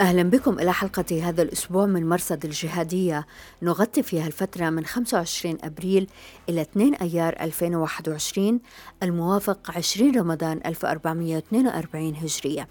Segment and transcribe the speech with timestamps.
[0.00, 3.26] أهلا بكم إلى حلقة هذا الأسبوع من مرصد الجهادية.
[3.62, 6.08] نغطي فيها الفترة من 25 أبريل
[6.48, 8.60] إلى 2 أيار 2021
[9.02, 12.68] الموافق 20 رمضان 1442 هجرية.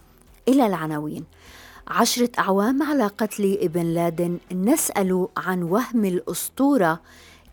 [0.48, 1.24] إلى العناوين.
[1.88, 7.00] عشرة أعوام على قتل ابن لادن نسأل عن وهم الأسطورة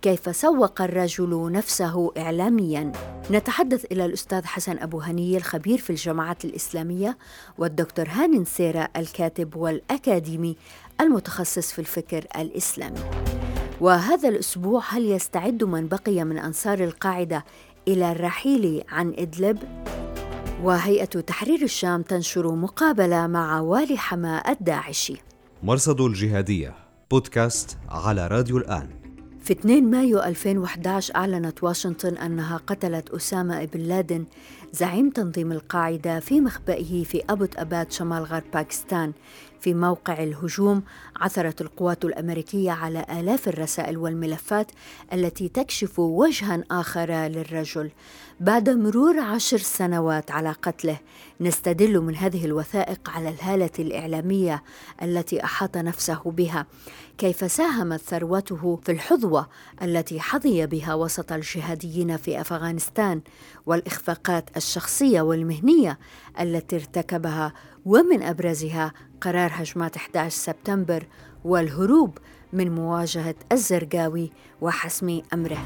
[0.03, 2.93] كيف سوق الرجل نفسه إعلاميا.
[3.31, 7.19] نتحدث إلى الأستاذ حسن أبو هنية الخبير في الجماعات الإسلامية
[7.59, 10.57] والدكتور هاني سيرة الكاتب والأكاديمي
[11.01, 13.01] المتخصص في الفكر الإسلامي.
[13.81, 17.45] وهذا الأسبوع هل يستعد من بقي من أنصار القاعدة
[17.89, 19.59] إلى الرحيل عن إدلب؟
[20.63, 25.17] وهيئة تحرير الشام تنشر مقابلة مع والي حما الداعشي.
[25.63, 26.75] مرصد الجهادية
[27.11, 28.98] بودكاست على راديو الآن.
[29.49, 34.25] في 2 مايو 2011 أعلنت واشنطن أنها قتلت أسامة بن لادن
[34.73, 39.13] زعيم تنظيم القاعدة في مخبئه في أبوت أباد شمال غرب باكستان.
[39.61, 40.83] في موقع الهجوم
[41.17, 44.71] عثرت القوات الأمريكية على آلاف الرسائل والملفات
[45.13, 47.91] التي تكشف وجها آخر للرجل.
[48.41, 50.99] بعد مرور عشر سنوات على قتله
[51.41, 54.63] نستدل من هذه الوثائق على الهالة الإعلامية
[55.03, 56.67] التي أحاط نفسه بها.
[57.19, 59.49] كيف ساهمت ثروته في الحظوة
[59.83, 63.21] التي حظي بها وسط الجهاديين في أفغانستان
[63.67, 65.99] والإخفاقات الشخصية والمهنية
[66.41, 67.53] التي ارتكبها
[67.85, 71.07] ومن أبرزها قرار هجمات 11 سبتمبر
[71.45, 72.19] والهروب
[72.53, 75.65] من مواجهة الزرقاوي وحسم أمره.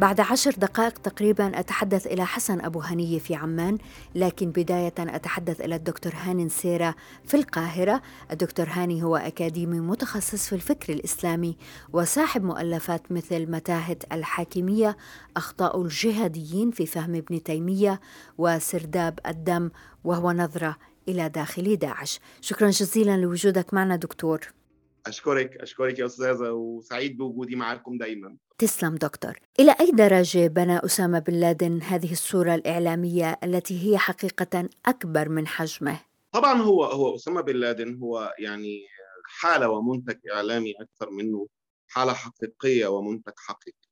[0.00, 3.78] بعد عشر دقائق تقريبا أتحدث إلى حسن أبو هنية في عمان
[4.14, 6.94] لكن بداية أتحدث إلى الدكتور هاني نسيرة
[7.24, 8.02] في القاهرة.
[8.30, 11.56] الدكتور هاني هو أكاديمي متخصص في الفكر الإسلامي
[11.92, 14.96] وصاحب مؤلفات مثل متاهة الحاكمية
[15.36, 18.00] أخطاء الجهاديين في فهم ابن تيمية
[18.38, 19.70] وسرداب الدم
[20.04, 20.76] وهو نظرة
[21.08, 22.20] إلى داخل داعش.
[22.40, 24.59] شكرا جزيلا لوجودك معنا دكتور.
[25.06, 28.36] أشكرك أشكرك يا أستاذة وسعيد بوجودي معكم دايما.
[28.58, 29.38] تسلم دكتور.
[29.60, 35.46] إلى أي درجة بنى أسامة بن لادن هذه الصورة الإعلامية التي هي حقيقة أكبر من
[35.46, 36.00] حجمه؟
[36.32, 38.86] طبعا هو هو أسامة بن لادن هو يعني
[39.24, 41.46] حالة ومنتج إعلامي أكثر منه
[41.88, 43.88] حالة حقيقية ومنتج حقيقي.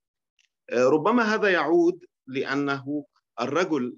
[0.72, 3.04] ربما هذا يعود لأنه
[3.40, 3.96] الرجل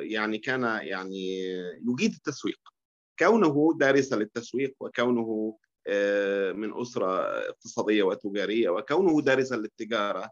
[0.00, 1.38] يعني كان يعني
[1.88, 2.58] يجيد التسويق.
[3.18, 5.56] كونه دارسا للتسويق وكونه
[6.54, 10.30] من أسرة اقتصادية وتجارية وكونه دارسا للتجارة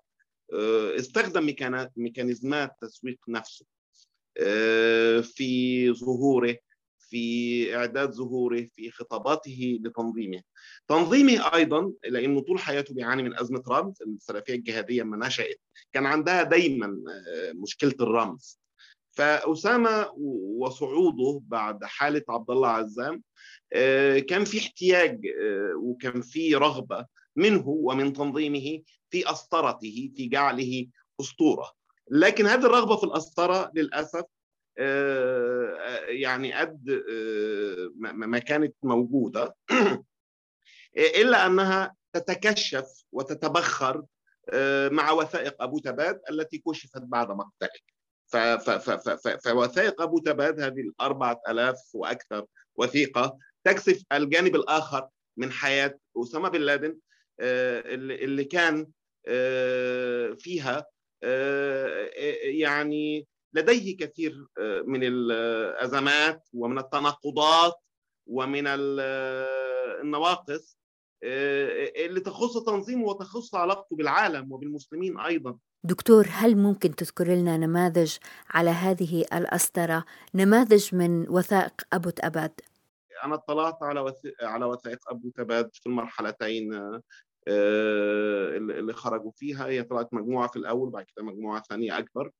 [0.99, 1.55] استخدم
[1.97, 3.67] ميكانيزمات تسويق نفسه
[5.23, 6.57] في ظهوره
[6.99, 10.43] في إعداد ظهوره في خطاباته لتنظيمه.
[10.89, 15.61] تنظيمه أيضا لأنه طول حياته بيعاني من أزمة رمز السلفية الجهادية لما نشأت
[15.93, 16.97] كان عندها دايما
[17.55, 18.61] مشكلة الرمز.
[19.13, 20.13] فأسامة
[20.59, 23.23] وصعوده بعد حالة عبد الله عزام
[24.29, 25.21] كان في احتياج
[25.83, 30.87] وكان في رغبة منه ومن تنظيمه في أسطرته في جعله
[31.21, 31.73] أسطورة.
[32.11, 34.25] لكن هذه الرغبة في الأسطرة للأسف
[36.09, 37.03] يعني قد
[37.97, 39.57] ما كانت موجودة.
[41.21, 44.05] إلا أنها تتكشف وتتبخر
[44.91, 47.81] مع وثائق أبو تباد التي كشفت بعد مقتله.
[49.45, 56.61] فوثائق أبو تباد هذه الأربعة ألاف وأكثر وثيقة تكشف الجانب الآخر من حياة أسامة بن
[56.61, 56.99] لادن
[57.41, 58.87] اللي كان
[60.39, 60.87] فيها
[62.43, 64.47] يعني لديه كثير
[64.87, 67.75] من الأزمات ومن التناقضات
[68.27, 68.65] ومن
[70.03, 70.77] النواقص
[71.25, 75.59] اللي تخص تنظيمه وتخص علاقته بالعالم وبالمسلمين أيضا.
[75.85, 78.17] دكتور هل ممكن تذكر لنا نماذج
[78.51, 82.61] على هذه الأسطرة؟ نماذج من وثائق أبو تأباد.
[83.25, 84.21] أنا اطلعت على وث...
[84.43, 87.01] على وثائق أبو تباد في المرحلتين
[87.49, 89.67] اللي خرجوا فيها.
[89.67, 92.31] هي طلعت مجموعة في الأول بعد كده مجموعة ثانية أكبر.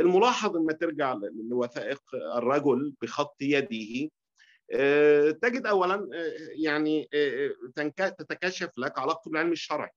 [0.00, 1.18] الملاحظ لما ترجع
[1.50, 2.02] لوثائق
[2.36, 4.10] الرجل بخط يده
[5.30, 6.08] تجد أولا
[6.64, 7.08] يعني
[8.18, 9.90] تتكشف لك علاقته بالعلم الشرعي.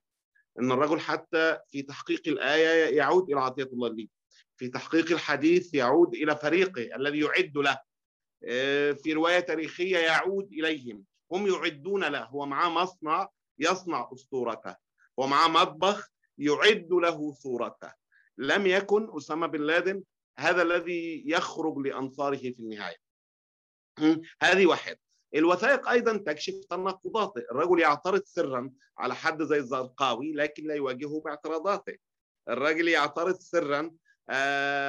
[0.60, 4.08] إن الرجل حتى في تحقيق الآية يعود إلى عطية الله لي.
[4.56, 7.78] في تحقيق الحديث يعود إلى فريقه الذي يعد له.
[8.94, 11.04] في رواية تاريخية يعود إليهم.
[11.32, 12.24] هم يعدون له.
[12.24, 13.28] هو معاه مصنع
[13.58, 14.76] يصنع أسطورته.
[15.16, 17.92] ومعاه مطبخ يعد له صورته.
[18.38, 20.02] لم يكن أسامة بن لادن
[20.38, 22.96] هذا الذي يخرج لأنصاره في النهاية.
[24.42, 24.96] هذه واحد.
[25.34, 27.40] الوثائق أيضا تكشف تناقضاته.
[27.50, 31.96] الرجل يعترض سرا على حد زي الزرقاوي لكن لا يواجهه باعتراضاته.
[32.48, 33.92] الراجل يعترض سرا آه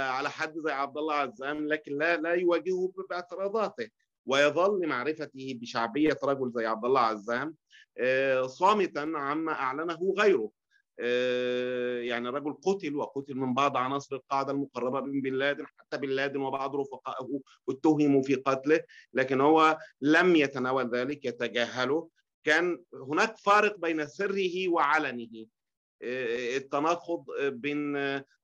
[0.10, 3.90] على حد زي عبد الله عزام لكن لا لا يواجهه باعتراضاته.
[4.26, 7.56] ويظل لمعرفته بشعبية رجل زي عبد الله عزام
[7.98, 10.52] آه صامتا عما أعلنه غيره.
[11.00, 16.10] آه، يعني رجل قتل وقتل من بعض عناصر القاعدة المقربة من بن لادن حتى بن
[16.10, 17.40] لادن وبعض رفقائه
[17.70, 18.80] اتهموا في قتله
[19.14, 22.10] لكن هو لم يتناول ذلك يتجاهله.
[22.44, 25.24] كان هناك فارق بين سره وعلنه.
[25.24, 25.61] آه،
[26.04, 27.96] التناقض بين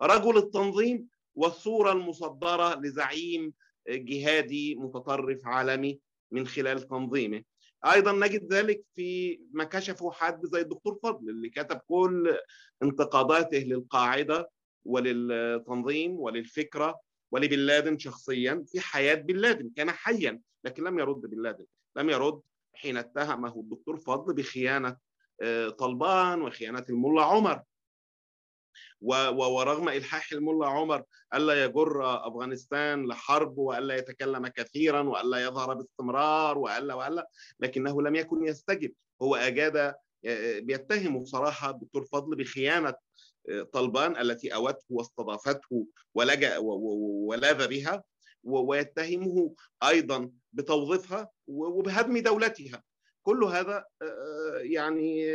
[0.02, 3.54] رجل التنظيم والصورة المصدرة لزعيم
[3.90, 6.00] جهادي متطرف عالمي
[6.32, 7.44] من خلال تنظيمه.
[7.86, 12.38] أيضا نجد ذلك في ما كشفه حد زي الدكتور فضل اللي كتب كل
[12.84, 14.50] انتقاداته للقاعدة
[14.86, 17.00] وللتنظيم وللفكرة
[17.32, 21.66] ولبن لادن شخصيا في حياة بن لادن كان حيا لكن لم يرد بن لادن.
[21.96, 22.42] لم يرد
[22.74, 24.98] حين اتهمه الدكتور فضل بخيانة
[25.78, 27.62] طلبان وخيانه الملا عمر.
[29.02, 31.04] ورغم إلحاح الملا عمر
[31.34, 37.30] ألا يجر أفغانستان لحرب وألا يتكلم كثيرا وألا يظهر باستمرار وألا وألا
[37.60, 38.94] لكنه لم يكن يستجب.
[39.22, 39.96] هو أجاد
[40.62, 42.94] بيتهم بصراحة الدكتور فضل بخيانة
[43.74, 48.04] طلبان التي أوته واستضافته ولجأ ولاذ بها
[48.44, 49.54] ويتهمه
[49.84, 52.84] أيضا بتوظيفها وبهدم دولتها.
[53.28, 53.86] كل هذا
[54.62, 55.26] يعني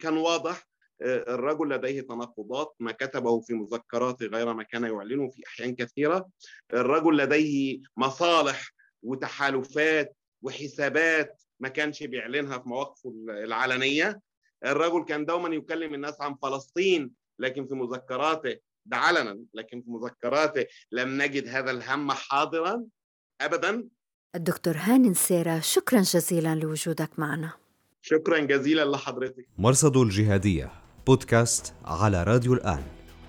[0.00, 0.68] كان واضح
[1.02, 6.28] الرجل لديه تناقضات ما كتبه في مذكراته غير ما كان يعلنه في أحيان كثيرة.
[6.72, 8.70] الرجل لديه مصالح
[9.02, 14.20] وتحالفات وحسابات ما كانش بيعلنها في مواقفه العلنية.
[14.64, 20.66] الرجل كان دوما يكلم الناس عن فلسطين لكن في مذكراته ده علنا لكن في مذكراته
[20.92, 22.84] لم نجد هذا الهم حاضرا
[23.40, 23.88] ابدا.
[24.34, 27.52] الدكتور هاني سيرا شكرا جزيلا لوجودك معنا.
[28.02, 29.46] شكرا جزيلا لحضرتك.
[29.58, 30.70] مرصد الجهادية
[31.06, 32.82] بودكاست على راديو الآن.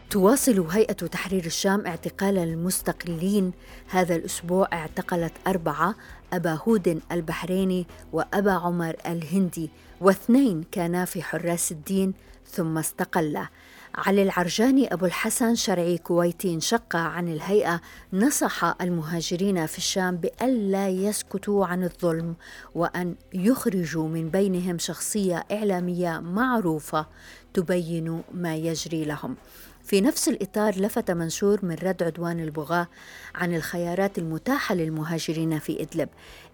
[0.09, 3.51] تواصل هيئة تحرير الشام اعتقال المستقلين
[3.87, 5.95] هذا الأسبوع اعتقلت أربعة
[6.33, 9.69] أبا هود البحريني وأبا عمر الهندي
[10.01, 12.13] واثنين كانا في حراس الدين
[12.45, 13.47] ثم استقلا
[13.95, 17.81] علي العرجاني أبو الحسن شرعي كويتي انشق عن الهيئة
[18.13, 22.35] نصح المهاجرين في الشام بألا يسكتوا عن الظلم
[22.75, 27.05] وأن يخرجوا من بينهم شخصية إعلامية معروفة
[27.53, 29.35] تبين ما يجري لهم.
[29.83, 32.87] في نفس الإطار لفت منشور من رد عدوان البغاة
[33.35, 36.09] عن الخيارات المتاحة للمهاجرين في إدلب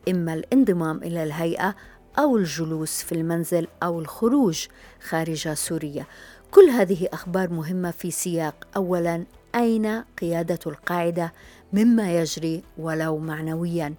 [0.10, 1.76] إما الانضمام إلى الهيئة
[2.20, 4.68] أو الجلوس في المنزل أو الخروج
[5.10, 6.06] خارج سوريا.
[6.52, 8.68] كل هذه أخبار مهمة في سياق.
[8.76, 11.34] أولا أين قيادة القاعدة
[11.74, 13.94] مما يجري ولو معنويا؟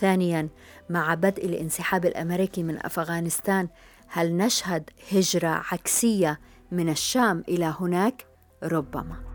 [0.00, 0.48] ثانيا
[0.90, 3.68] مع بدء الانسحاب الأمريكي من أفغانستان
[4.08, 6.40] هل نشهد هجرة عكسية
[6.72, 8.26] من الشام إلى هناك؟
[8.62, 9.33] ربما.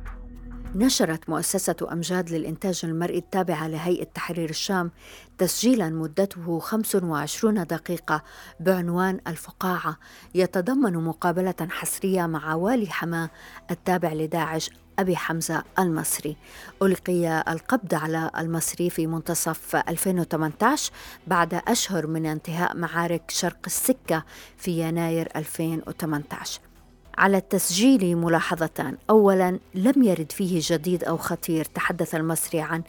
[0.76, 4.92] نشرت مؤسسة أمجاد للإنتاج المرئي التابعة لهيئة تحرير الشام
[5.38, 8.24] تسجيلا مدته 25 دقيقة
[8.60, 9.98] بعنوان الفقاعة
[10.36, 13.30] يتضمن مقابلة حصرية مع والي حماة
[13.72, 16.38] التابع لداعش أبي حمزة المصري.
[16.82, 20.92] ألقي القبض على المصري في منتصف 2018
[21.28, 24.24] بعد أشهر من انتهاء معارك شرق السكة
[24.58, 26.69] في يناير 2018
[27.20, 28.98] على التسجيل ملاحظتان.
[29.10, 31.66] اولا لم يرد فيه جديد أو خطير.
[31.66, 32.84] تحدث المصري عن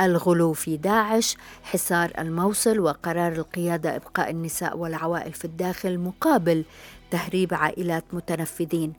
[0.00, 6.64] الغلو في داعش حصار الموصل وقرار القيادة إبقاء النساء والعوائل في الداخل مقابل
[7.10, 8.92] تهريب عائلات متنفذين.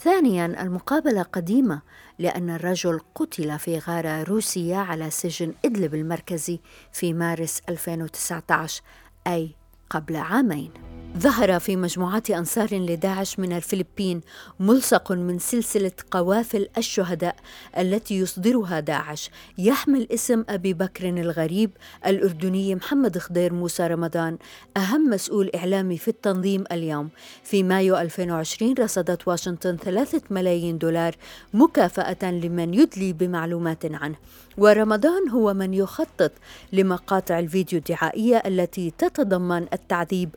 [0.00, 1.80] ثانيا المقابلة قديمة
[2.18, 6.60] لأن الرجل قتل في غارة روسية على سجن إدلب المركزي
[6.92, 8.82] في مارس 2019
[9.26, 9.54] أي
[9.90, 10.97] قبل عامين.
[11.16, 14.20] ظهر في مجموعات أنصار لداعش من الفلبين
[14.60, 17.36] ملصق من سلسلة قوافل الشهداء
[17.78, 19.30] التي يصدرها داعش.
[19.58, 21.70] يحمل اسم أبي بكر الغريب
[22.06, 24.38] الأردني محمد خضير موسى رمضان
[24.76, 27.08] أهم مسؤول إعلامي في التنظيم اليوم.
[27.44, 31.16] في مايو 2020 رصدت واشنطن ثلاثة ملايين دولار
[31.54, 34.16] مكافأة لمن يدلي بمعلومات عنه.
[34.58, 36.32] ورمضان هو من يخطط
[36.72, 40.34] لمقاطع الفيديو الدعائية التي تتضمن التعذيب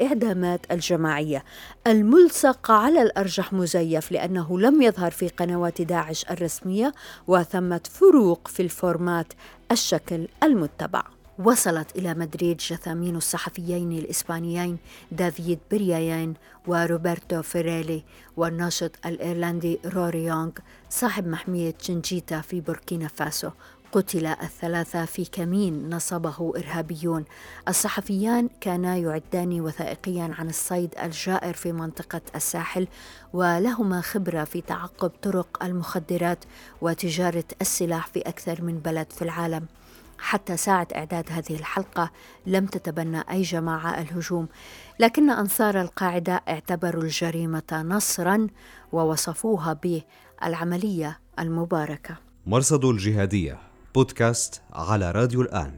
[0.00, 1.44] والإعدامات الجماعية
[1.86, 6.92] الملصق على الأرجح مزيف لأنه لم يظهر في قنوات داعش الرسمية
[7.26, 9.32] وثمة فروق في ال format
[9.72, 11.02] الشكل المتبع.
[11.38, 14.78] وصلت إلى مدريد جثامين الصحفيين الإسبانيين
[15.12, 16.34] دافيد بيريان
[16.66, 18.04] وروبرتو فرايلي
[18.36, 20.50] والناشط الإيرلندي روري يونغ
[20.90, 23.50] صاحب محمية جنجيتا في بوركينا فاسو.
[23.92, 27.24] قتل الثلاثة في كمين نصبه إرهابيون.
[27.68, 32.88] الصحفيان كانا يعدان وثائقيا عن الصيد الجائر في منطقة الساحل
[33.32, 36.44] ولهما خبرة في تعقب طرق المخدرات
[36.80, 39.66] وتجارة السلاح في أكثر من بلد في العالم.
[40.18, 42.10] حتى ساعة إعداد هذه الحلقة
[42.46, 44.48] لم تتبنى أي جماعة الهجوم
[44.98, 48.46] لكن أنصار القاعدة اعتبروا الجريمة نصرا
[48.92, 52.16] ووصفوها بالعملية المباركة.
[52.46, 53.69] مرصد الجهادية.
[53.94, 55.72] بودكاست على راديو الآن.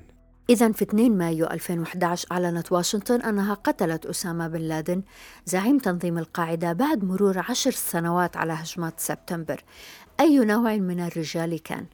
[0.50, 5.02] إذا في 2 مايو 2011 أعلنت واشنطن أنها قتلت أسامة بن لادن
[5.46, 9.64] زعيم تنظيم القاعدة بعد مرور عشر سنوات على هجمات سبتمبر.
[10.20, 11.86] أي نوع من الرجال كان؟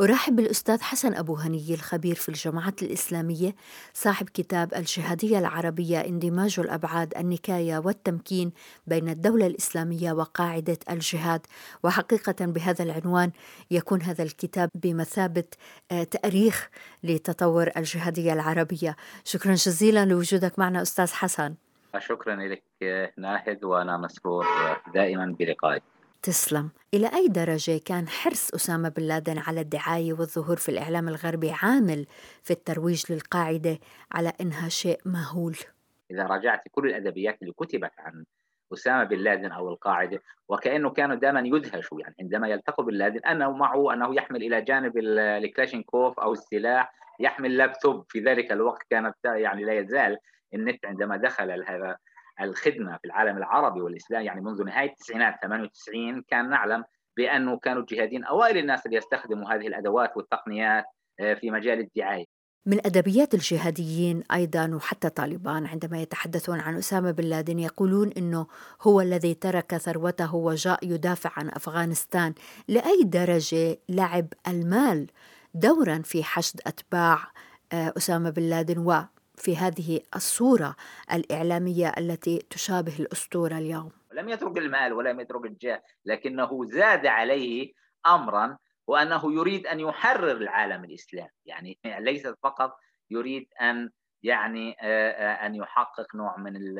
[0.00, 3.54] أرحب بالأستاذ حسن أبو هني الخبير في الجماعات الإسلامية
[3.92, 8.52] صاحب كتاب الجهادية العربية اندماج الأبعاد النكاية والتمكين
[8.86, 11.46] بين الدولة الإسلامية وقاعدة الجهاد.
[11.82, 13.30] وحقيقة بهذا العنوان
[13.70, 15.44] يكون هذا الكتاب بمثابة
[15.92, 16.70] آه، تأريخ
[17.02, 18.96] لتطور الجهادية العربية.
[19.24, 21.54] شكرا جزيلا لوجودك معنا أستاذ حسن.
[21.98, 22.62] شكرا لك
[23.18, 24.46] ناهد وأنا مسرور
[24.94, 25.82] دائما بلقائك.
[26.26, 26.70] تسلم.
[26.94, 32.06] إلى أي درجة كان حرص أسامة بن لادن على الدعاية والظهور في الإعلام الغربي عامل
[32.42, 33.78] في الترويج للقاعدة
[34.12, 35.56] على إنها شيء مهول؟
[36.10, 38.24] إذا راجعت كل الأدبيات اللي كتبت عن
[38.72, 43.50] أسامة بن لادن أو القاعدة وكأنه كانوا دائما يدهشوا يعني عندما يلتقوا بن لادن أنه
[43.52, 48.04] معه أنه يحمل إلى جانب الكلاشينكوف أو السلاح يحمل لابتوب.
[48.08, 50.18] في ذلك الوقت كانت يعني لا يزال
[50.54, 51.96] النت عندما دخل هذا
[52.40, 56.84] الخدمة في العالم العربي والاسلام يعني منذ نهاية التسعينات 98 كان نعلم
[57.16, 60.84] بأنه كانوا الجهاديين أوائل الناس اللي يستخدموا هذه الأدوات والتقنيات
[61.20, 62.24] آه، في مجال الدعاية.
[62.66, 68.46] من أدبيات الجهاديين أيضا وحتى طالبان عندما يتحدثون عن أسامة بن لادن يقولون إنه
[68.82, 72.34] هو الذي ترك ثروته وجاء يدافع عن أفغانستان،
[72.68, 75.06] لأي درجة لعب المال
[75.54, 77.18] دورا في حشد أتباع
[77.72, 79.02] آه، أسامة بن لادن و
[79.36, 80.76] في هذه الصورة
[81.12, 83.92] الإعلامية التي تشابه الأسطورة اليوم.
[84.12, 87.72] لم يترك المال ولم يترك الجاه لكنه زاد عليه
[88.06, 91.30] أمرا وأنه يريد أن يحرر العالم الإسلامي.
[91.44, 92.76] يعني ليس فقط
[93.10, 93.90] يريد أن
[94.22, 96.78] يعني آه، آه، أن يحقق نوع من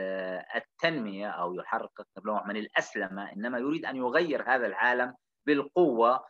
[0.57, 5.15] التنمية أو يحقق نوع من الأسلمة إنما يريد أن يغير هذا العالم
[5.47, 6.25] بالقوة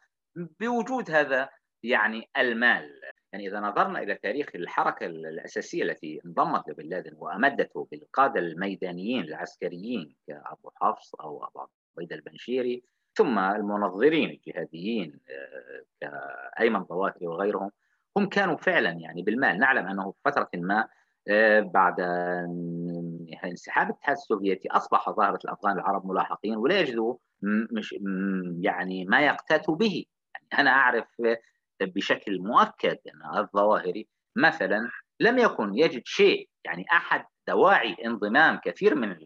[0.61, 1.49] بوجود هذا
[1.83, 3.01] يعني المال.
[3.37, 10.15] يعني إذا نظرنا إلى تاريخ الحركة الأساسية التي انضمت لبن لادن وأمدته بالقادة الميدانيين العسكريين
[10.27, 11.67] كأبو حفص أو أبو
[11.97, 12.83] عبيدة البنشيري
[13.15, 15.83] ثم المنظرين الجهاديين آه،
[16.57, 17.71] كأيمن ظواهري وغيرهم
[18.17, 19.59] هم كانوا فعلا يعني بالمال.
[19.59, 20.89] نعلم أنه في فترة ما
[21.29, 22.01] آه، بعد
[23.45, 27.17] انسحاب الاتحاد السوفيتي أصبح ظاهرة الأفغان العرب ملاحقين ولا يجدوا
[27.73, 27.95] مش
[28.61, 30.05] يعني ما يقتاتوا به.
[30.35, 31.07] يعني أنا أعرف
[31.81, 34.91] بشكل مؤكد أن الظواهري مثلا
[35.21, 39.17] لم يكن يجد شيء يعني أحد دواعي انضمام كثير من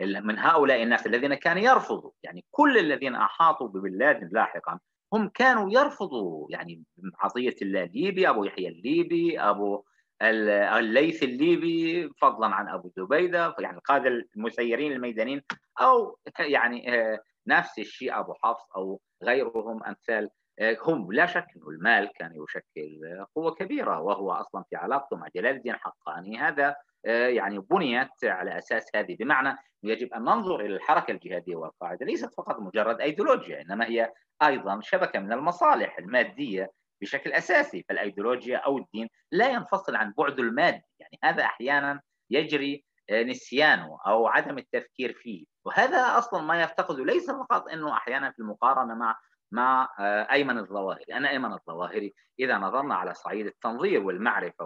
[0.00, 4.78] من هؤلاء الناس الذين كانوا يرفضوا يعني كل الذين أحاطوا ببن لادن لاحقا
[5.12, 6.84] هم كانوا يرفضوا يعني
[7.18, 9.84] عطية الله الليبي أبو يحيى الليبي أبو
[10.22, 15.42] الليث الليبي فضلا عن أبو زبيدة يعني القادة المسيرين الميدانيين
[15.80, 21.62] أو يعني آه، نفس الشيء أبو حفص أو غيرهم أمثال آه، هم لا شك أن
[21.68, 26.38] المال كان يشكل قوة كبيرة وهو أصلا في علاقته مع جلال الدين حقاني.
[26.38, 29.16] هذا آه، يعني بنيت على أساس هذه.
[29.16, 32.06] بمعنى يجب أن ننظر إلى الحركة الجهادية والقاعدة.
[32.06, 37.84] ليست فقط مجرد أيديولوجيا إنما هي أيضا شبكة من المصالح المادية بشكل أساسي.
[37.88, 40.82] فالأيديولوجيا أو الدين لا ينفصل عن بعد المادي.
[41.00, 45.44] يعني هذا أحيانا يجري آه، نسيانه أو عدم التفكير فيه.
[45.64, 49.16] وهذا أصلا ما يفتقده ليس فقط أنه أحيانا في المقارنة مع
[49.52, 54.64] مع آه، أيمن الظواهري، أنا أيمن الظواهري إذا نظرنا على صعيد التنظير والمعرفة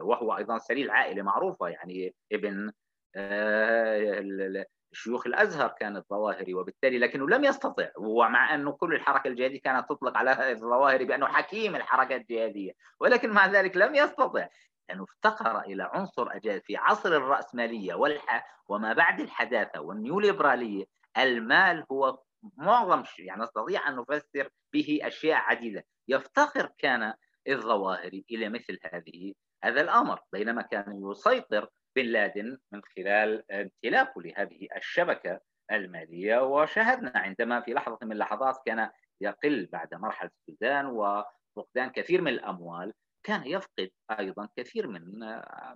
[0.00, 2.72] وهو أيضا سليل عائلة معروفة يعني ابن
[3.16, 9.88] آه، شيوخ الأزهر كان الظواهري وبالتالي لكنه لم يستطع ومع انه كل الحركة الجهادية كانت
[9.88, 14.48] تطلق على الظواهري بأنه حكيم الحركة الجهادية ولكن مع ذلك لم يستطع
[14.88, 20.84] لأنه افتقر إلى عنصر اجاد في عصر الرأسمالية والح وما بعد الحداثة والنيوليبرالية
[21.18, 22.18] المال هو
[22.56, 25.84] معظم شيء يعني نستطيع أن نفسر به أشياء عديدة.
[26.08, 27.14] يفتقر كان
[27.48, 34.68] الظواهري إلى مثل هذه هذا الأمر بينما كان يسيطر بن لادن من خلال امتلاكه لهذه
[34.76, 35.40] الشبكة
[35.72, 36.38] المالية.
[36.38, 42.92] وشاهدنا عندما في لحظة من اللحظات كان يقل بعد مرحلة السودان وفقدان كثير من الأموال
[43.22, 45.18] كان يفقد أيضا كثير من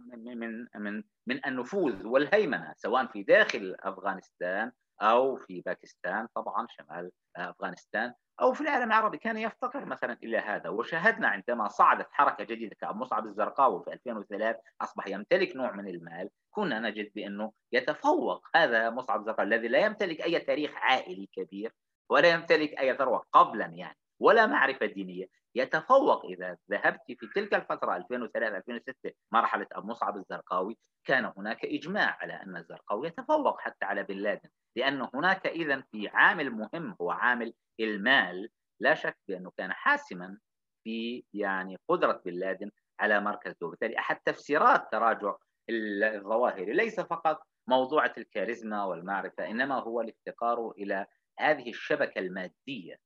[0.08, 4.72] من من من, من النفوذ والهيمنة سواء في داخل أفغانستان
[5.02, 10.68] أو في باكستان طبعا شمال أفغانستان أو في العالم العربي كان يفتقر مثلا إلى هذا.
[10.68, 16.30] وشاهدنا عندما صعدت حركة جديدة كابو مصعب الزرقاوي في 2003 أصبح يمتلك نوع من المال.
[16.50, 21.72] كنا نجد بأنه يتفوق هذا مصعب الزرقاوي الذي لا يمتلك أي تاريخ عائلي كبير
[22.10, 25.26] ولا يمتلك أي ثروة قبلا يعني ولا معرفة دينية.
[25.54, 32.18] يتفوق إذا ذهبت في تلك الفترة 2003 2006 مرحلة أبو مصعب الزرقاوي كان هناك إجماع
[32.20, 37.10] على أن الزرقاوي يتفوق حتى على بن لادن لأن هناك اذا في عامل مهم هو
[37.10, 38.48] عامل المال.
[38.80, 40.38] لا شك بأنه كان حاسما
[40.84, 42.70] في يعني قدرة بن لادن
[43.00, 45.34] على مركزه وبالتالي أحد تفسيرات تراجع
[45.70, 46.72] الظواهر.
[46.72, 51.06] ليس فقط موضوعة الكاريزما والمعرفة إنما هو الافتقار إلى
[51.38, 52.96] هذه الشبكة المادية.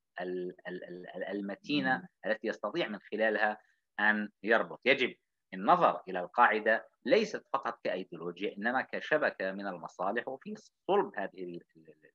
[1.31, 3.57] المتينة التي يستطيع من خلالها
[3.99, 4.79] أن يربط.
[4.85, 5.15] يجب
[5.53, 10.55] النظر إلى القاعدة ليست فقط كأيديولوجيا إنما كشبكة من المصالح وفي
[10.87, 11.59] صلب هذه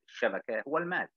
[0.08, 1.08] الشبكة هو المال.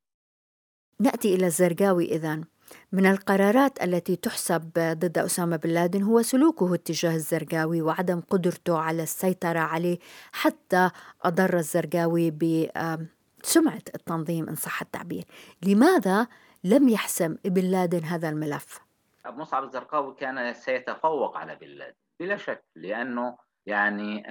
[1.00, 2.44] نأتي إلى الزرقاوي إذن.
[2.91, 9.03] من القرارات التي تحسب ضد أسامة بن لادن هو سلوكه اتجاه الزرقاوي وعدم قدرته على
[9.03, 9.98] السيطرة عليه
[10.32, 10.89] حتى
[11.22, 15.24] أضر الزرقاوي بسمعة التنظيم إن صح التعبير.
[15.65, 16.27] لماذا
[16.69, 18.79] لم يحسم ابن لادن هذا الملف؟
[19.25, 24.24] مصعب الزرقاوي كان سيتفوق على بن لادن بلا شك لأنه يعني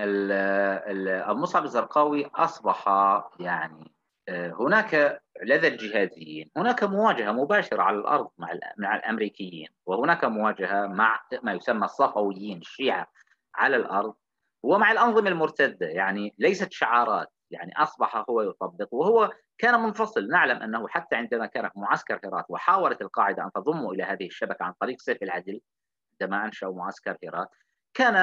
[1.31, 2.89] أبو مصعب الزرقاوي أصبح
[3.41, 3.93] يعني
[4.29, 11.21] آه، هناك لدى الجهاديين هناك مواجهة مباشرة على الأرض مع مع الأمريكيين وهناك مواجهة مع
[11.43, 13.07] ما يسمى الصفويين الشيعة
[13.55, 14.15] على الأرض
[14.63, 18.89] ومع الأنظمة المرتدة يعني ليست شعارات يعني أصبح هو يطبق.
[18.95, 20.29] وهو كان منفصل.
[20.29, 24.65] نعلم أنه حتى عندما كان في معسكر هرات وحاولت القاعدة أن تضمه إلى هذه الشبكة
[24.65, 25.61] عن طريق سيف العدل
[26.23, 27.49] عندما انشأوا معسكر هرات
[27.95, 28.15] كان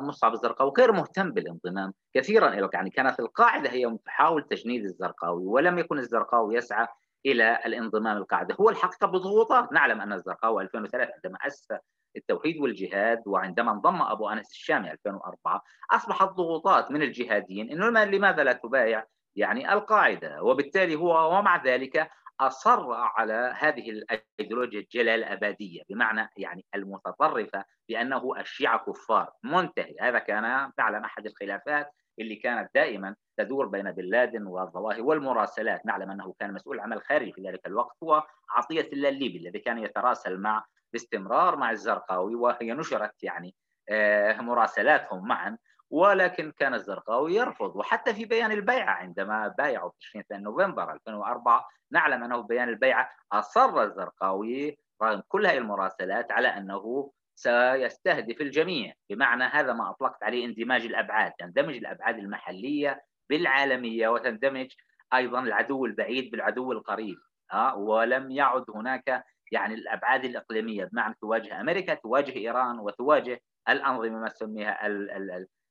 [0.00, 5.98] مصعب الزرقاوي غير مهتم بالانضمام كثيرا يعني كانت القاعدة هي تحاول تجنيد الزرقاوي ولم يكن
[5.98, 6.86] الزرقاوي يسعى
[7.26, 8.54] إلى الانضمام القاعدة.
[8.60, 11.68] هو الحقيقة بضغوطات نعلم أن الزرقاوي 2003 عندما اسس
[12.16, 18.52] التوحيد والجهاد وعندما انضم أبو أنس الشامي 2004 اصبحت ضغوطات من الجهاديين إنه لماذا لا
[18.52, 19.04] تبايع؟
[19.36, 27.64] يعني القاعدة وبالتالي هو ومع ذلك أصر على هذه الأيديولوجيا الجلال الاباديه بمعنى يعني المتطرفة
[27.88, 29.30] بأنه الشيعة كفار.
[29.42, 29.96] منتهي.
[30.00, 35.86] هذا كان نعلم أحد الخلافات اللي كانت دائما تدور بين بن لادن والظواهر والمراسلات.
[35.86, 40.38] نعلم أنه كان مسؤول عمل خارجي في ذلك الوقت هو عطيه الليبي الذي كان يتراسل
[40.38, 43.54] مع باستمرار مع الزرقاوي وهي نشرت يعني
[43.88, 45.58] آه، مراسلاتهم معا
[45.90, 47.76] ولكن كان الزرقاوي يرفض.
[47.76, 53.82] وحتى في بيان البيعة عندما بايعوا في 20 نوفمبر 2004 نعلم أنه بيان البيعة أصر
[53.82, 58.94] الزرقاوي رغم كل هذه المراسلات على أنه سيستهدف الجميع.
[59.10, 64.72] بمعنى هذا ما أطلقت عليه اندماج الأبعاد تندمج الأبعاد المحلية بالعالمية وتندمج
[65.14, 67.16] أيضا العدو البعيد بالعدو القريب
[67.50, 74.28] ها ولم يعد هناك يعني الأبعاد الإقليمية بمعنى تواجه أمريكا تواجه إيران وتواجه الأنظمة ما
[74.28, 74.86] تسميها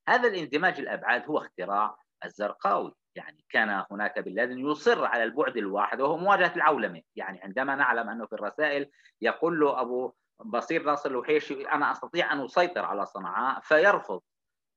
[0.09, 2.93] هذا الاندماج الأبعاد هو اختراع الزرقاوي.
[3.15, 7.01] يعني كان هناك بن لادن يصر على البعد الواحد وهو مواجهة العولمة.
[7.15, 8.89] يعني عندما نعلم أنه في الرسائل
[9.21, 10.13] يقول له أبو
[10.45, 14.21] بصير ناصر الوحيشي أنا أستطيع أن أسيطر على صنعاء فيرفض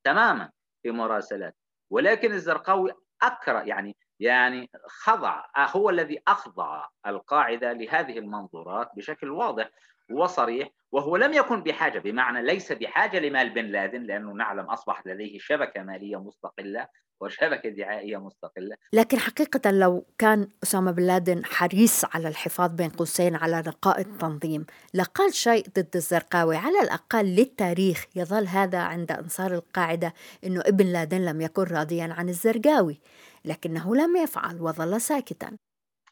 [0.04, 0.50] تماما
[0.82, 1.56] في مراسلات.
[1.90, 9.70] ولكن الزرقاوي أكره يعني يعني خضع هو الذي أخضع القاعدة لهذه المنظورات بشكل واضح
[10.10, 15.38] وصريح وهو لم يكن بحاجة بمعنى ليس بحاجة لمال بن لادن لأنه نعلم أصبحت لديه
[15.38, 16.86] شبكة مالية مستقلة
[17.20, 18.76] وشبكة دعائية مستقلة.
[18.92, 24.66] لكن حقيقة لو كان أسامة بن لادن حريص على الحفاظ بين قوسين على نقاء التنظيم
[24.94, 30.14] لقال شيء ضد الزرقاوي على الأقل للتاريخ يظل هذا عند أنصار القاعدة
[30.46, 33.00] أنه ابن لادن لم يكن راضيا عن الزرقاوي.
[33.44, 35.56] لكنه لم يفعل وظل ساكتا.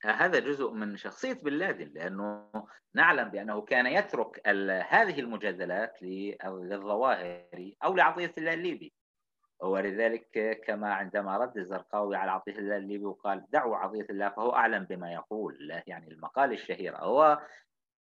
[0.03, 2.51] هذا جزء من شخصية بن لادن لأنه
[2.95, 4.49] نعلم بأنه كان يترك
[4.89, 8.93] هذه المجادلات للظواهر أو لعطية الله الليبي.
[9.63, 14.85] ولذلك كما عندما رد الزرقاوي على عطية الله الليبي وقال دعوا عطية الله فهو أعلم
[14.85, 16.97] بما يقول يعني المقال الشهير.
[16.97, 17.41] هو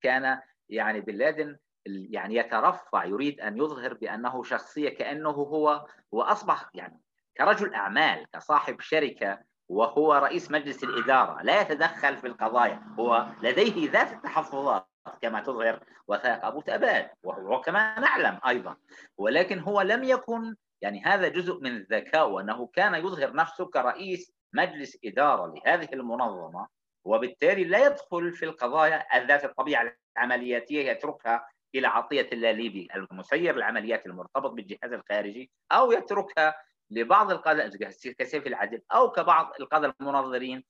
[0.02, 1.56] كان يعني بن لادن
[1.87, 7.00] يعني يترفع يريد أن يظهر بأنه شخصية كأنه هو وأصبح يعني
[7.36, 12.82] كرجل أعمال كصاحب شركة وهو رئيس مجلس الإدارة لا يتدخل في القضايا.
[12.98, 14.86] هو لديه ذات التحفظات
[15.22, 18.76] كما تظهر وثائق أبو تأباد وهو كما نعلم أيضا.
[19.18, 24.98] ولكن هو لم يكن يعني هذا جزء من الذكاء وأنه كان يظهر نفسه كرئيس مجلس
[25.04, 26.66] إدارة لهذه المنظمة
[27.04, 34.06] وبالتالي لا يدخل في القضايا ذات الطبيعة العملياتية يتركها إلى عطية الله ليبي المسير العمليات
[34.06, 36.54] المرتبط بالجهاز الخارجي أو يتركها
[36.92, 37.78] لبعض القادة
[38.18, 40.64] كسيف العدل أو كبعض القادة المنظرين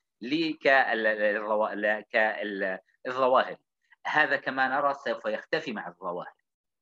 [2.13, 3.57] كالظواهر
[4.07, 6.35] هذا كما نرى سوف يختفي مع الظواهر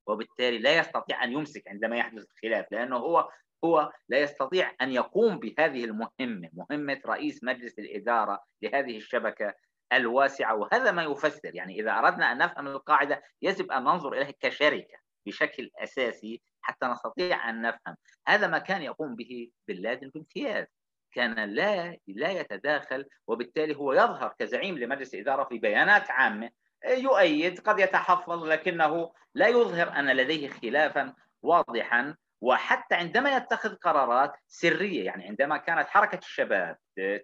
[0.07, 3.29] وبالتالي لا يستطيع أن يمسك عندما يحدث الخلاف لأنه هو
[3.65, 9.55] هو لا يستطيع أن يقوم بهذه المهمة مهمة رئيس مجلس الإدارة لهذه الشبكة
[9.93, 10.55] الواسعة.
[10.55, 14.99] وهذا ما يفسر يعني إذا أردنا أن نفهم القاعدة يجب أن ننظر إليها كشركة.
[15.27, 17.97] بشكل أساسي حتى نستطيع أن نفهم.
[18.29, 20.67] هذا ما كان يقوم به بن لادن بامتياز.
[21.13, 26.51] كان لا لا يتداخل وبالتالي هو يظهر كزعيم لمجلس اداره في بيانات عامة
[26.87, 32.17] يؤيد قد يتحفظ لكنه لا يظهر أن لديه خلافا واضحا.
[32.43, 36.77] وحتى عندما يتخذ قرارات سرية يعني عندما كانت حركة الشباب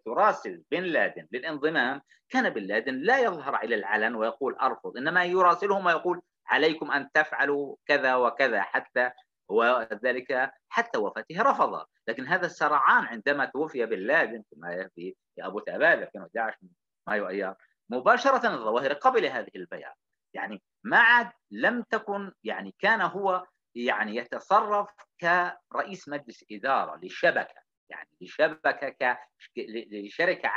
[0.04, 5.86] تراسل بن لادن للانضمام كان بن لادن لا يظهر إلى العلن ويقول أرفض إنما يراسلهم
[5.86, 9.10] ويقول عليكم أن تفعلوا كذا وكذا حتى
[9.48, 11.86] وذلك حتى وفاته رفض.
[12.08, 16.58] لكن هذا السرعان عندما توفي كما في أبو تاباد 2011
[17.08, 17.54] مايو ايار
[17.90, 19.94] مباشرة الظواهر قبل هذه البيعه
[20.34, 24.88] يعني ما عاد لم تكن يعني كان هو يعني يتصرف
[25.72, 27.66] كرئيس مجلس إدارة لشبكة.
[27.90, 29.18] يعني لشبكة ك
[29.90, 30.50] لشركة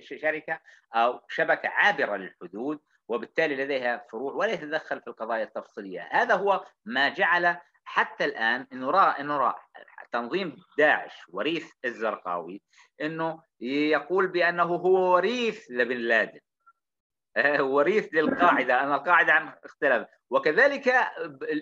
[0.00, 0.60] شركة
[0.94, 6.08] أو شبكة عابرة للحدود وبالتالي لديها فروع ولا يتدخل في القضايا التفصيلية.
[6.12, 9.54] هذا هو ما جعل حتى راى إنه راى
[10.12, 12.62] تنظيم داعش وريث الزرقاوي
[13.00, 16.40] إنه يقول بأنه هو وريث لبن لادن.
[17.60, 18.82] وريث للقاعدة.
[18.82, 20.06] ان القاعدة عن اختلاف.
[20.30, 20.94] وكذلك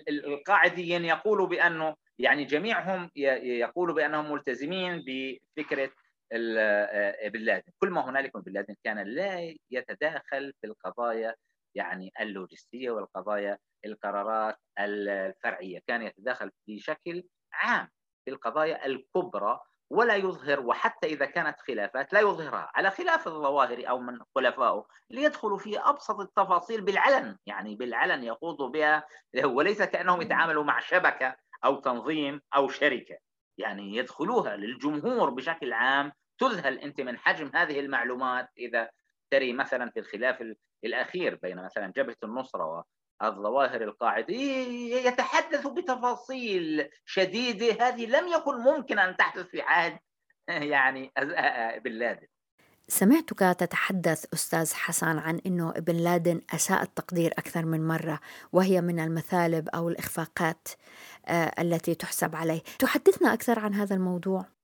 [0.09, 5.91] القاعديين يقولوا بأنه يعني جميعهم يقولوا بأنهم ملتزمين بفكرة
[6.31, 7.71] بن لادن.
[7.79, 11.35] كل ما هنالك من بن لادن كان لا يتداخل في القضايا
[11.75, 15.79] يعني اللوجستية والقضايا القرارات الفرعية.
[15.87, 17.89] كان يتداخل بشكل عام
[18.25, 19.59] في القضايا الكبرى
[19.91, 25.57] ولا يظهر وحتى إذا كانت خلافات لا يظهرها على خلاف الظواهر أو من خلفائه ليدخلوا
[25.57, 27.37] في أبسط التفاصيل بالعلن.
[27.45, 29.07] يعني بالعلن يخوضوا بها
[29.43, 33.17] وليس كأنهم يتعاملوا مع شبكة أو تنظيم أو شركة.
[33.57, 38.89] يعني يدخلوها للجمهور بشكل عام تذهل أنت من حجم هذه المعلومات إذا
[39.31, 40.43] تري مثلا في الخلاف
[40.83, 42.85] الأخير بين مثلا جبهة النصرة
[43.23, 49.99] الظواهر القاعدة يتحدث بتفاصيل شديدة هذه لم يكن ممكن أن تحدث في عهد
[50.73, 51.11] يعني
[51.83, 52.27] بن لادن.
[52.87, 58.19] سمعتك تتحدث أستاذ حسن عن أنه ابن لادن أساء التقدير أكثر من مرة
[58.53, 60.67] وهي من المثالب أو الإخفاقات
[61.59, 62.61] التي تحسب عليه.
[62.79, 64.58] تحدثنا أكثر عن هذا الموضوع؟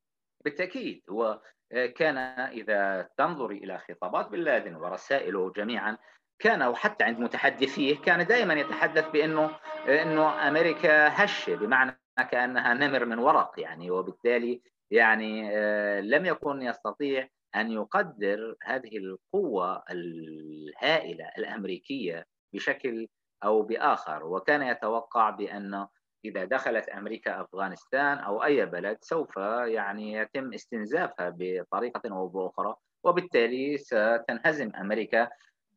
[0.45, 2.17] بالتأكيد هو آه، كان
[2.51, 5.97] إذا تنظر إلى خطابات بن لادن ورسائله جميعا
[6.39, 11.99] كان وحتى عند متحدثيه كان دائما يتحدث بأنه أنه أمريكا هشة بمعنى
[12.31, 19.83] كأنها نمر من ورق يعني وبالتالي يعني آه، لم يكن يستطيع أن يقدر هذه القوة
[19.91, 23.07] الهائلة الأمريكية بشكل
[23.43, 24.25] أو بآخر.
[24.25, 25.87] وكان يتوقع بأن
[26.29, 33.77] إذا دخلت أمريكا أفغانستان أو أي بلد سوف يعني يتم استنزافها بطريقة أو بأخرى وبالتالي
[33.77, 35.29] ستنهزم أمريكا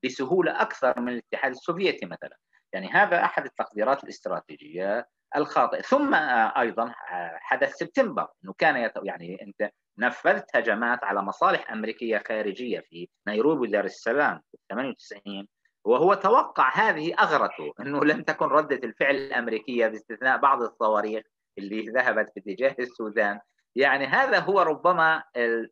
[0.05, 2.37] بسهولة أكثر من الاتحاد السوفيتي مثلا.
[2.73, 5.81] يعني هذا أحد التقديرات الاستراتيجية الخاطئة.
[5.81, 6.15] ثم
[6.59, 6.93] أيضا
[7.37, 13.85] حدث سبتمبر إنه كان يعني أنت نفذت هجمات على مصالح أمريكية خارجية في نيروبي ودار
[13.85, 15.49] السلام في 98
[15.85, 21.25] وهو توقع هذه أغرته إنه لم تكن ردة الفعل الأمريكية باستثناء بعض الصواريخ
[21.59, 23.41] اللي ذهبت في اتجاه السودان.
[23.77, 25.23] يعني هذا هو ربما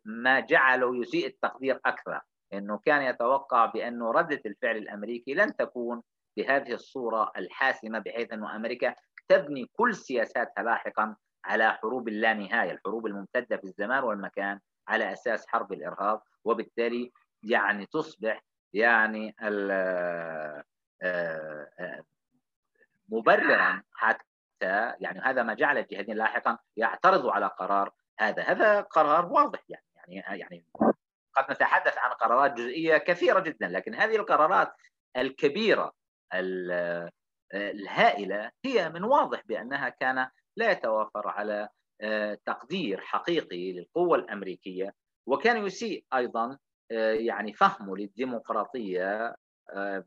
[0.05, 2.21] ما جعله يسيء التقدير أكثر
[2.53, 6.01] إنه كان يتوقع بانه ردة الفعل الأمريكي لن تكون
[6.37, 8.95] بهذه الصورة الحاسمة بحيث إنه أمريكا
[9.29, 11.15] تبني كل سياساتها لاحقا
[11.45, 17.11] على حروب اللانهايه، الحروب الممتدة في الزمان والمكان على أساس حرب الإرهاب وبالتالي
[17.43, 18.43] يعني تصبح
[18.77, 20.63] يعني آه،
[21.03, 22.03] آه،
[23.09, 29.63] مبررا حتى يعني هذا ما جعل الجهادين لاحقا يعترضوا على قرار هذا، هذا قرار واضح
[29.69, 30.65] يعني يعني يعني
[31.33, 34.73] قد نتحدث عن قرارات جزئية كثيرة جدا لكن هذه القرارات
[35.17, 35.93] الكبيرة
[37.53, 41.69] الهائلة هي من واضح بأنها كان لا يتوافر على
[42.01, 44.93] آه، تقدير حقيقي للقوة الأمريكية
[45.25, 46.57] وكان يسيء أيضا آه،
[46.91, 49.35] يعني فهمه للديمقراطية
[49.69, 50.03] آه،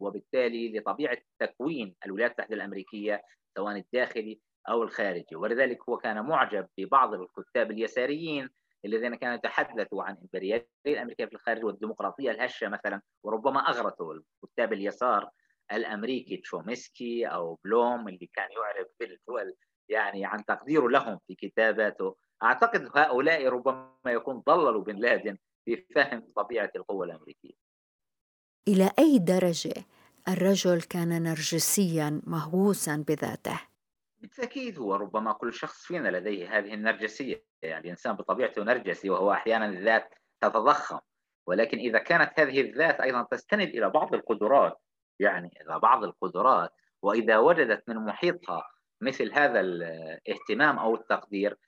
[0.00, 3.22] وبالتالي لطبيعة تكوين الولايات المتحدة الأمريكية
[3.56, 5.36] سواء الداخلي أو الخارجي.
[5.36, 8.50] ولذلك هو كان معجب ببعض الكتاب اليساريين
[8.84, 15.30] الذين كانوا يتحدثوا عن الامبرياليه الأمريكية في الخارج والديمقراطية الهشة مثلا وربما اغرته كتاب اليسار
[15.72, 19.54] الأمريكي تشومسكي أو بلوم اللي كان يعرف بالدول
[19.88, 22.16] يعني عن تقديره لهم في كتاباته.
[22.42, 27.54] أعتقد هؤلاء ربما يكون ضللوا بن لادن في فهم طبيعة القوة الأمريكية.
[28.68, 29.74] إلى أي درجة
[30.28, 33.60] الرجل كان نرجسيا مهووسا بذاته؟
[34.20, 39.66] بالتأكيد هو ربما كل شخص فينا لديه هذه النرجسية، يعني الإنسان بطبيعته نرجسي وهو أحيانا
[39.66, 41.00] الذات تتضخم
[41.46, 44.80] ولكن إذا كانت هذه الذات أيضا تستند إلى بعض القدرات
[45.20, 46.70] يعني إلى بعض القدرات
[47.02, 48.62] وإذا وجدت من محيطها
[49.00, 51.58] مثل هذا الاهتمام أو التقدير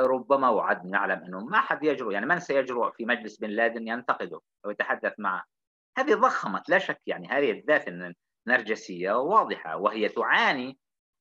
[0.00, 4.40] ربما وعد نعلم أنه ما حد يجرؤ يعني من سيجرؤ في مجلس بن لادن ينتقده
[4.64, 5.44] أو يتحدث معه؟
[5.98, 8.14] هذه ضخمت لا شك يعني هذه الذات
[8.46, 10.78] النرجسية واضحة وهي تعاني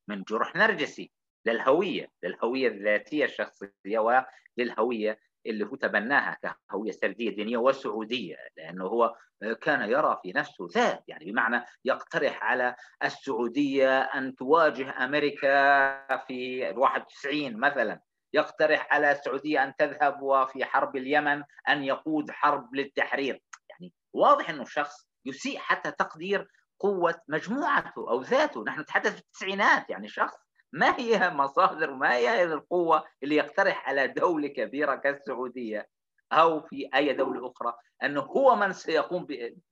[0.08, 1.12] من جرح نرجسي
[1.46, 4.24] للهوية للهوية الذاتية الشخصية
[4.58, 6.38] وللهوية اللي هو تبناها
[6.70, 9.16] كهوية سردية دينية وسعودية لأنه هو
[9.62, 17.58] كان يرى في نفسه ذات يعني بمعنى يقترح على السعودية أن تواجه أمريكا في 91
[17.58, 18.00] مثلا.
[18.34, 23.42] يقترح على السعودية أن تذهب وفي حرب اليمن أن يقود حرب للتحرير.
[23.70, 26.48] يعني واضح إنه الشخص يسيء حتى تقدير
[26.80, 28.64] قوة مجموعته أو ذاته.
[28.64, 30.38] نحن نتحدث في التسعينات يعني شخص
[30.74, 35.88] ما هي مصادر ما هي القوة اللي يقترح على دولة كبيرة كالسعودية
[36.32, 39.28] أو في أي دولة أخرى أنه هو من سيقوم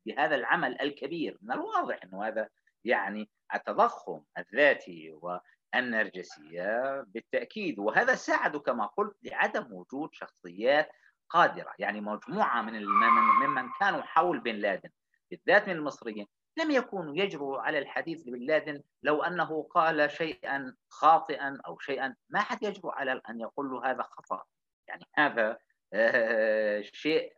[0.05, 2.49] بهذا العمل الكبير؟ من الواضح أنه هذا
[2.85, 5.17] يعني التضخم الذاتي
[5.73, 7.79] والنرجسية بالتأكيد.
[7.79, 10.89] وهذا ساعد كما قلت لعدم وجود شخصيات
[11.29, 12.85] قادرة يعني مجموعة من
[13.45, 14.89] ممن كانوا حول بن لادن
[15.31, 16.27] بالذات من المصريين.
[16.57, 22.15] لم يكونوا يجرؤوا على الحديث بن لادن لو أنه قال شيئا خاطئا أو شيئا.
[22.29, 24.43] ما حد يجرؤ على أن يقول له هذا خطأ.
[24.87, 25.57] يعني هذا
[25.93, 27.33] آه، شيء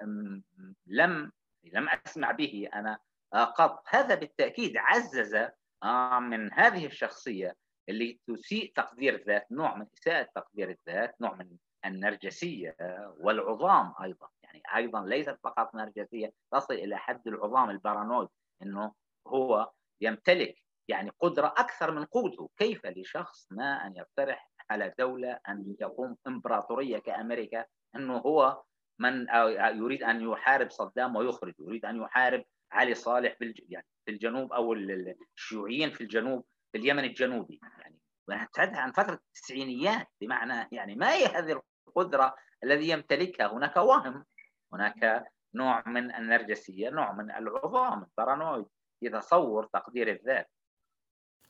[0.88, 1.32] لم
[1.64, 3.00] لم أسمع به أنا
[3.34, 3.84] آه، قط.
[3.90, 5.36] هذا بالتأكيد عزز
[5.84, 7.56] آه، من هذه الشخصية
[7.90, 12.76] اللي تسيء تقدير الذات نوع من إساءة تقدير الذات نوع من النرجسية
[13.20, 14.28] والعظام أيضا.
[14.44, 18.30] يعني أيضا ليست فقط نرجسية تصل إلى حد العظام البارانويد
[18.62, 18.94] إنه
[19.28, 20.56] هو يمتلك
[20.88, 22.50] يعني قدرة أكثر من قوته.
[22.58, 27.66] كيف لشخص ما أن يقترح على دولة أن تقوم إمبراطورية كأمريكا؟
[27.96, 28.64] أنه هو
[29.00, 34.54] من يريد أن يحارب صدام ويخرج يريد أن يحارب علي صالح في يعني في الجنوب
[34.54, 37.60] أو الشيوعيين في الجنوب في اليمن الجنوبي.
[37.80, 41.62] يعني ونتحدث عن فترة التسعينيات بمعنى يعني ما هي هذه
[41.98, 44.26] القدرة الذي يمتلكها هناك وهم
[44.74, 45.24] هناك
[45.56, 48.66] نوع من النرجسية نوع من العظام البارانويد
[49.00, 50.50] في تصور تقدير الذات.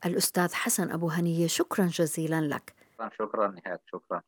[0.05, 2.73] الأستاذ حسن أبو هنية شكرا جزيلا لك.
[3.19, 4.21] شكرا نهاد شكرا.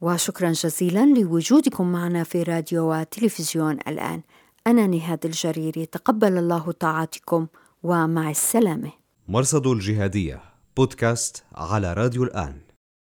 [0.00, 4.22] وشكرا جزيلا لوجودكم معنا في راديو وتلفزيون الآن.
[4.66, 7.46] أنا نهاد الجريري تقبل الله طاعتكم
[7.82, 8.92] ومع السلامة.
[9.28, 10.40] مرصد الجهادية
[10.76, 12.67] بودكاست على راديو الآن.